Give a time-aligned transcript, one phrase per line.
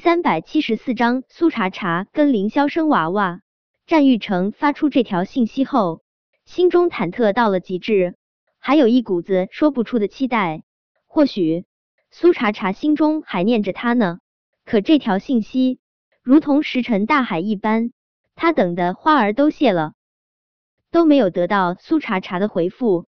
[0.00, 3.42] 三百七十四章苏茶茶跟凌霄生娃娃。
[3.86, 6.00] 战玉成发出这条信息后，
[6.46, 8.16] 心中忐忑到了极致，
[8.58, 10.62] 还有一股子说不出的期待。
[11.06, 11.66] 或许
[12.10, 14.20] 苏茶茶心中还念着他呢，
[14.64, 15.80] 可这条信息
[16.22, 17.92] 如同石沉大海一般，
[18.34, 19.92] 他等的花儿都谢了，
[20.90, 23.04] 都没有得到苏茶茶的回复。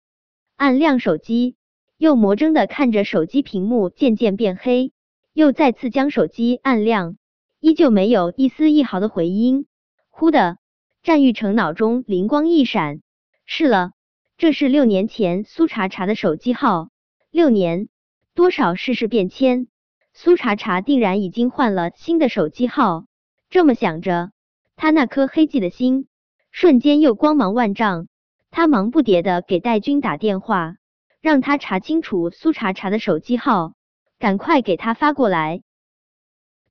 [0.56, 1.56] 按亮手机，
[1.98, 4.92] 又魔怔的看着手机屏幕渐渐变黑。
[5.34, 7.18] 又再次将手机按亮，
[7.59, 9.67] 依旧没有一丝一毫的回音。
[10.09, 10.58] 忽的，
[11.04, 13.02] 战玉成脑中灵光一闪，
[13.45, 13.91] 是了，
[14.38, 16.90] 这是六年前苏茶茶的手机号。
[17.31, 17.88] 六年，
[18.34, 19.68] 多少世事变迁，
[20.13, 23.05] 苏茶茶定然已经换了新的手机号。
[23.49, 24.32] 这么想着，
[24.76, 26.07] 他那颗黑寂的心
[26.52, 28.07] 瞬间又光芒万丈。
[28.52, 30.76] 他忙不迭的给戴军打电话，
[31.21, 33.73] 让他查清楚苏茶茶的手机号。
[34.20, 35.62] 赶快给他发过来。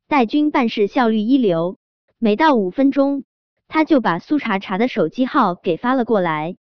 [0.07, 1.79] 戴军办事效率一流，
[2.19, 3.25] 没到五分钟，
[3.69, 6.57] 他就把苏茶茶的手机号给发了过来。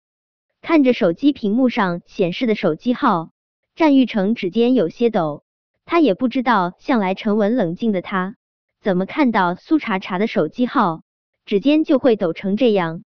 [0.62, 3.30] 看着手机屏幕上显示的手机号，
[3.74, 5.44] 战玉成指尖有些抖。
[5.84, 8.36] 他也不知道，向来沉稳冷静的他，
[8.80, 11.02] 怎么看到苏茶茶的手机号，
[11.44, 13.02] 指尖就会抖成这样。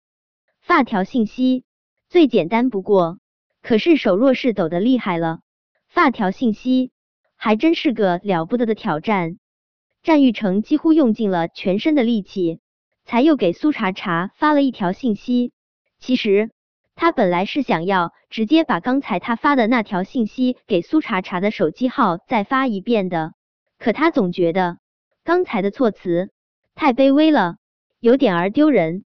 [0.61, 1.65] 发条信息
[2.09, 3.17] 最简单不过，
[3.63, 5.39] 可是手若是抖得厉害了，
[5.87, 6.91] 发条信息。
[7.43, 9.39] 还真是个了不得的挑战，
[10.03, 12.59] 战玉成几乎用尽了全身的力气，
[13.03, 15.51] 才又给苏茶茶发了一条信息。
[15.97, 16.51] 其实
[16.93, 23.33] 他本来是想要直接把刚才他发的那条信息给苏茶茶的手机号再发一遍的，
[23.79, 24.77] 可他总觉得
[25.23, 26.29] 刚才的措辞
[26.75, 27.55] 太卑微了，
[27.99, 29.03] 有点儿丢人，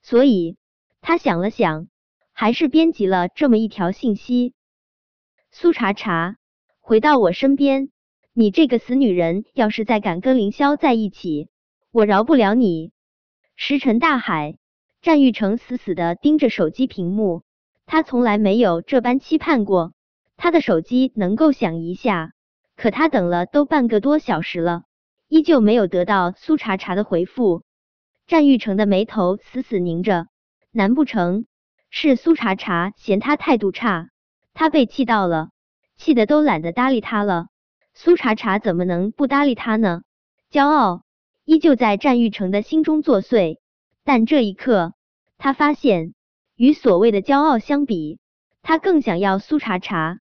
[0.00, 0.56] 所以
[1.00, 1.88] 他想了想，
[2.32, 4.54] 还是编辑了这么一条信息：
[5.50, 6.36] 苏茶茶。
[6.86, 7.88] 回到我身边，
[8.34, 11.48] 你这个死女人，要是再敢跟凌霄在一起，
[11.90, 12.92] 我饶不了你！
[13.56, 14.58] 石沉大海，
[15.00, 17.42] 战玉成死死的盯着手机屏幕，
[17.86, 19.94] 他从来没有这般期盼过，
[20.36, 22.32] 他的手机能够响一下。
[22.76, 24.82] 可他等了都半个多小时了，
[25.26, 27.62] 依旧没有得到苏茶茶的回复。
[28.26, 30.26] 战玉成的眉头死死拧着，
[30.70, 31.46] 难不成
[31.88, 34.10] 是苏茶茶嫌他态度差，
[34.52, 35.48] 他被气到了？
[35.96, 37.48] 气得都懒得搭理他了。
[37.94, 40.02] 苏茶茶怎么能不搭理他呢？
[40.50, 41.04] 骄傲
[41.44, 43.58] 依旧在战玉成的心中作祟，
[44.02, 44.94] 但这一刻，
[45.38, 46.14] 他发现
[46.56, 48.18] 与所谓的骄傲相比，
[48.62, 50.18] 他更想要苏茶茶。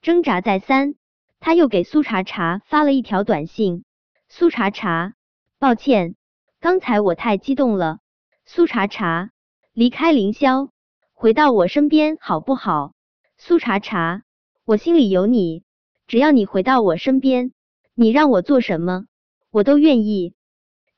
[0.00, 0.94] 挣扎再三，
[1.38, 3.84] 他又给苏茶茶发了一条短信
[4.28, 5.14] ：“苏茶茶，
[5.58, 6.16] 抱歉，
[6.60, 7.98] 刚才我太激动了。
[8.46, 9.30] 苏茶茶，
[9.72, 10.70] 离开凌霄，
[11.12, 12.94] 回到我身边好不好？
[13.36, 14.22] 苏茶茶。”
[14.64, 15.64] 我心里有你，
[16.06, 17.50] 只要你回到我身边，
[17.96, 19.06] 你让我做什么，
[19.50, 20.34] 我都愿意。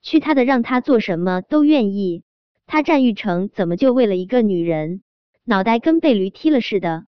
[0.03, 2.25] 去他的，让他做什么都愿意。
[2.67, 5.03] 他战玉成怎么就为了一个女人，
[5.45, 7.07] 脑袋跟被驴踢了似的？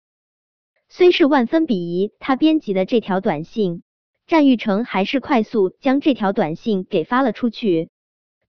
[0.89, 3.85] 虽是万分鄙夷他编辑的这条短信，
[4.27, 7.91] 战玉成还是快速将这条短信给发了出去。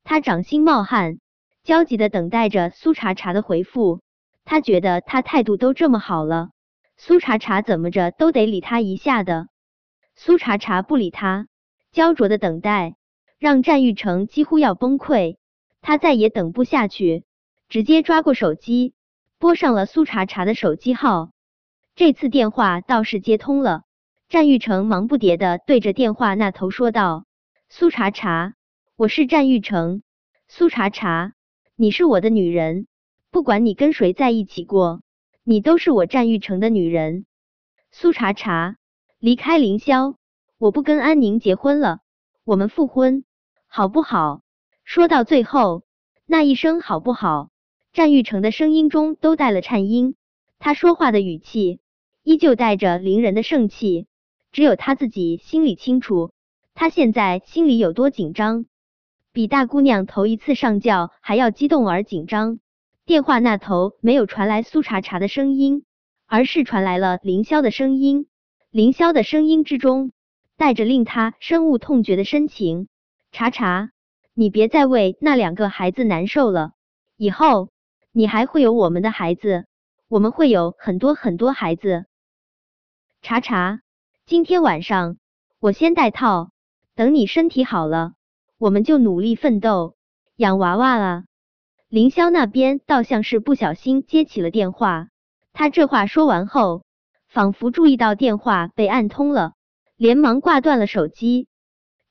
[0.03, 1.19] 他掌心冒汗，
[1.63, 4.01] 焦急的等待着苏茶茶的回复。
[4.43, 6.49] 他觉得他态度都这么好了。
[7.03, 9.47] 苏茶茶怎么着都得理他一下的，
[10.15, 11.47] 苏茶茶不理他，
[11.91, 12.95] 焦灼的等待
[13.39, 15.37] 让战玉成几乎要崩溃，
[15.81, 17.23] 他再也等不下去，
[17.69, 18.93] 直接抓过手机
[19.39, 21.31] 拨上了苏茶茶的手机号。
[21.95, 23.81] 这次电话倒是接通了，
[24.29, 27.25] 战玉成忙不迭的对着电话那头说道
[27.67, 28.53] ：“苏茶茶，
[28.95, 30.03] 我是战玉成，
[30.47, 31.33] 苏茶茶，
[31.75, 32.85] 你是我的女人，
[33.31, 35.01] 不管你跟谁在一起过。”
[35.51, 37.25] 你都是我战玉成的女人，
[37.91, 38.77] 苏茶茶，
[39.19, 40.15] 离开凌霄，
[40.57, 41.99] 我不跟安宁结婚了，
[42.45, 43.25] 我们复婚，
[43.67, 44.43] 好不好？
[44.85, 45.83] 说到最后，
[46.25, 47.49] 那一声好不好，
[47.91, 50.15] 战玉成的声音中都带了颤音，
[50.57, 51.81] 他说话的语气
[52.23, 54.07] 依旧带着凌人的盛气，
[54.53, 56.31] 只有他自己心里清楚，
[56.73, 58.67] 他现在心里有多紧张，
[59.33, 62.59] 比大姑娘头一次上轿还要激动而紧张。
[63.05, 65.85] 电话那头没有传来苏茶茶的声音，
[66.27, 68.27] 而是传来了凌霄的声音。
[68.69, 70.11] 凌霄的声音之中
[70.55, 72.87] 带着令他深恶痛绝的深情。
[73.31, 73.89] 茶茶，
[74.33, 76.73] 你别再为那两个孩子难受了，
[77.17, 77.69] 以后
[78.11, 79.65] 你还会有我们的孩子，
[80.07, 82.05] 我们会有很多很多孩子。
[83.21, 83.81] 茶茶，
[84.25, 85.17] 今天晚上
[85.59, 86.51] 我先戴套，
[86.95, 88.13] 等你身体好了，
[88.57, 89.95] 我们就努力奋斗
[90.35, 91.23] 养娃娃了。
[91.91, 95.09] 凌霄那边倒像是不小心接起了电话，
[95.51, 96.83] 他这话说完后，
[97.27, 99.55] 仿佛注意到电话被按通了，
[99.97, 101.49] 连忙挂断了手机。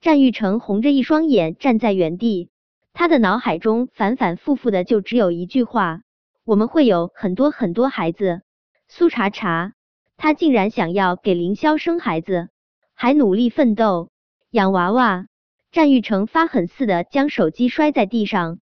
[0.03, 2.51] 战玉成红着一双眼站在原地，
[2.93, 6.03] 他的脑海中反反复复的就只有一句话：
[6.45, 8.43] 我们会有很多很多孩子。
[8.87, 9.73] 苏茶茶，
[10.19, 12.51] 他竟然想要给凌霄生孩子，
[12.93, 14.11] 还努力奋斗
[14.51, 15.25] 养娃娃。
[15.73, 18.59] 战玉成发狠似的将手机摔在地上。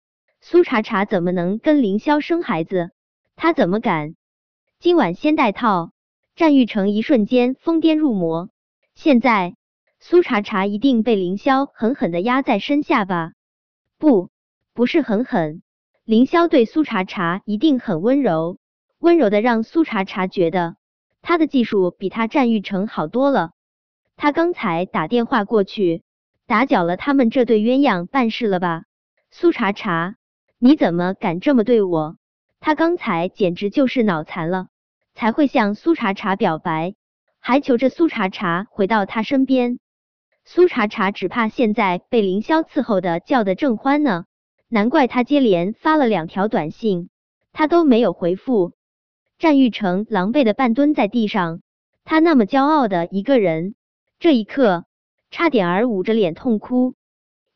[0.48, 2.92] 苏茶茶怎么能跟凌霄生孩子？
[3.34, 4.14] 他怎么敢？
[4.78, 5.90] 今晚先戴套。
[6.36, 8.48] 战玉成一瞬间疯癫入魔。
[8.94, 9.56] 现在
[9.98, 13.32] 苏茶茶一定被凌霄狠狠的压在身下吧？
[13.98, 14.30] 不，
[14.72, 15.62] 不是狠狠。
[16.04, 18.58] 凌霄对苏茶茶一定很温柔。
[19.00, 20.76] 温柔的让苏茶茶觉得
[21.22, 23.50] 他的技术比他战玉成好多了。
[24.14, 26.04] 他刚才打电话过去，
[26.46, 28.84] 打搅了他们这对鸳鸯办事了吧？
[29.32, 30.14] 苏茶茶，
[30.58, 32.16] 你怎么敢这么对我？
[32.60, 34.68] 他刚才简直就是脑残了，
[35.14, 36.94] 才会向苏茶茶表白，
[37.38, 39.78] 还求着苏茶茶回到他身边。
[40.46, 44.24] 苏茶茶只怕现在被凌霄伺候的叫得正欢呢，
[44.68, 47.10] 难怪他接连发了两条短信，
[47.52, 48.72] 他都没有回复。
[49.38, 51.60] 战玉成狼狈的半蹲在地上，
[52.04, 53.74] 他那么骄傲的一个人，
[54.18, 54.86] 这一刻
[55.30, 56.94] 差点儿捂着脸痛哭。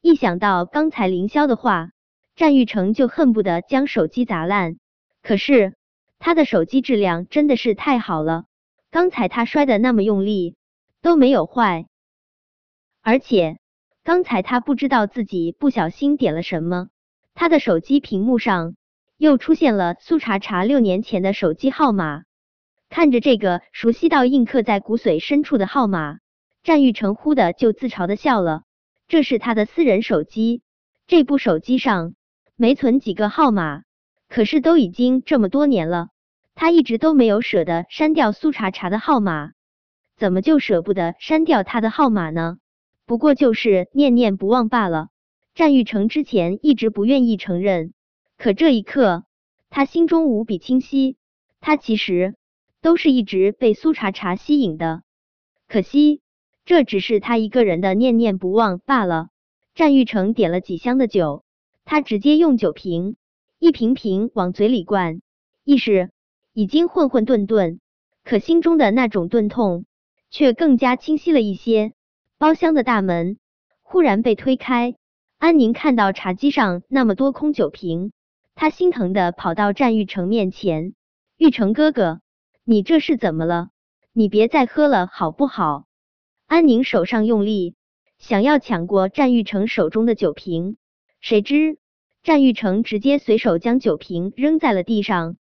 [0.03, 1.93] 一想到刚才凌霄的话，
[2.41, 4.79] 战玉成就恨不得将手机砸烂。
[5.21, 5.75] 可是
[6.19, 8.47] 他的手机质量真的是太好了，
[8.91, 10.57] 刚才他摔的那么用力
[11.03, 11.85] 都没有坏，
[13.03, 13.59] 而且
[14.05, 16.89] 刚才他不知道自己不小心点了什么，
[17.35, 18.75] 他的手机屏幕上。
[19.19, 22.23] 又出现了苏茶茶六年前的手机号码，
[22.89, 26.21] 看着这个熟悉到印刻在骨髓深处的号码，
[26.63, 28.63] 战玉成忽的就自嘲的笑了。
[29.09, 30.63] 这是他的私人手机，
[31.07, 32.15] 这部手机上
[32.61, 33.85] 没存几个号码，
[34.29, 36.11] 可是都已经这么多年了，
[36.55, 39.53] 他一直都没有舍得删掉苏茶茶的号码，
[40.19, 42.59] 怎么就舍不得删掉他的号码呢？
[43.07, 45.09] 不过就是念念不忘罢了。
[45.55, 47.95] 战玉成之前一直不愿意承认。
[48.37, 49.25] 可这一刻，
[49.71, 51.17] 他心中无比清晰，
[51.61, 52.35] 他其实
[52.83, 55.01] 都是一直被苏茶茶吸引的。
[55.67, 56.21] 可惜，
[56.67, 59.29] 这只是他一个人的念念不忘罢了。
[59.75, 61.43] 战玉成点了几箱的酒，
[61.93, 63.17] 他直接用酒瓶
[63.59, 65.21] 一瓶瓶往嘴里灌，
[65.65, 66.13] 意识
[66.53, 67.81] 已经混混沌沌，
[68.23, 69.87] 可心中的那种钝痛
[70.31, 71.93] 却更加清晰了一些。
[72.39, 73.39] 包厢的大门
[73.83, 74.95] 忽然被推开，
[75.39, 78.13] 安宁看到茶几上那么多空酒瓶。
[78.55, 80.95] 他心疼的跑到战玉成面前，
[81.39, 82.21] 玉成哥哥，
[82.63, 83.71] 你这是怎么了？
[84.13, 85.87] 你别再喝了好不好？
[86.47, 87.75] 安宁手上用力，
[88.17, 90.77] 想要抢过战玉成手中的酒瓶，
[91.21, 91.79] 谁知
[92.23, 95.37] 战玉成直接随手将酒瓶扔在了地上，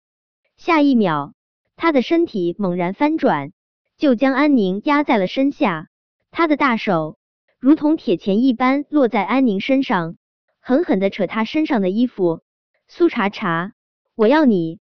[0.57, 1.31] 下一秒，
[1.77, 3.53] 他的身体猛然翻转，
[3.97, 5.87] 就将安宁压在了身下，
[6.31, 7.17] 他的大手
[7.59, 10.17] 如同铁钳一般落在安宁身上，
[10.59, 12.41] 狠狠的扯他身上的衣服。
[12.87, 13.71] 苏茶茶，
[14.15, 14.79] 我要你！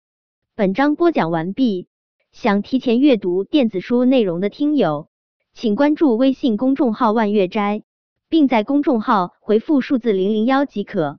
[0.56, 1.86] 本章播讲完毕。
[2.32, 5.08] 想提前阅读电子书内容的听友，
[5.54, 7.84] 请关注微信公众号“万月斋”，
[8.28, 11.18] 并在公众号回复数字零零幺即可。